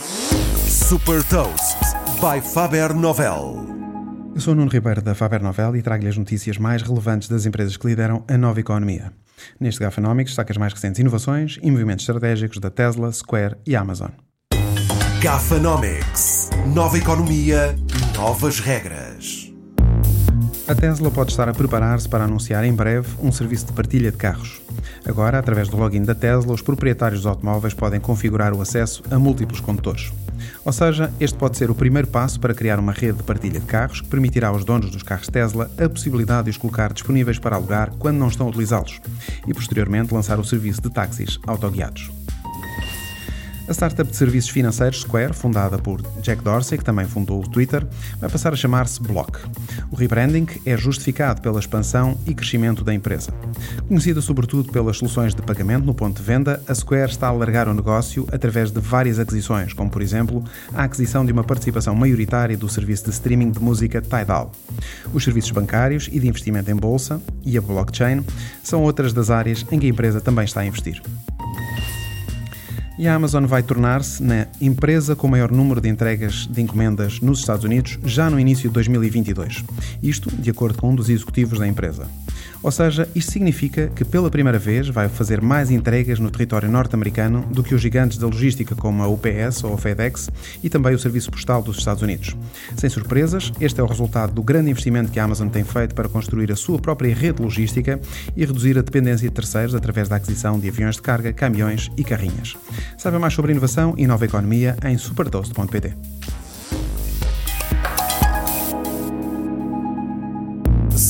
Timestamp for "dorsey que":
46.44-46.84